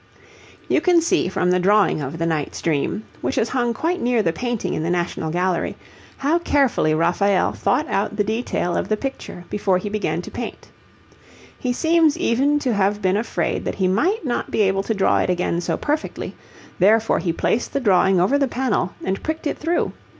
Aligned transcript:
You 0.67 0.81
can 0.81 0.99
see 0.99 1.27
from 1.29 1.51
the 1.51 1.59
drawing 1.59 2.01
of 2.01 2.17
the 2.17 2.25
'Knight's 2.25 2.59
Dream,' 2.63 3.03
which 3.21 3.37
is 3.37 3.49
hung 3.49 3.71
quite 3.71 4.01
near 4.01 4.23
the 4.23 4.33
painting 4.33 4.73
in 4.73 4.81
the 4.81 4.89
National 4.89 5.29
Gallery, 5.29 5.75
how 6.17 6.39
carefully 6.39 6.95
Raphael 6.95 7.51
thought 7.51 7.87
out 7.87 8.15
the 8.15 8.23
detail 8.23 8.75
of 8.75 8.89
the 8.89 8.97
picture 8.97 9.45
before 9.51 9.77
he 9.77 9.89
began 9.89 10.23
to 10.23 10.31
paint. 10.31 10.69
He 11.59 11.71
seems 11.71 12.17
even 12.17 12.57
to 12.65 12.73
have 12.73 12.99
been 12.99 13.15
afraid 13.15 13.63
that 13.65 13.75
he 13.75 13.87
might 13.87 14.25
not 14.25 14.49
be 14.49 14.61
able 14.61 14.81
to 14.81 14.95
draw 14.95 15.19
it 15.19 15.29
again 15.29 15.61
so 15.61 15.77
perfectly; 15.77 16.35
therefore 16.79 17.19
he 17.19 17.31
placed 17.31 17.71
the 17.71 17.79
drawing 17.79 18.19
over 18.19 18.39
the 18.39 18.47
panel 18.47 18.93
and 19.03 19.21
pricked 19.21 19.45
it 19.45 19.59
through. 19.59 19.91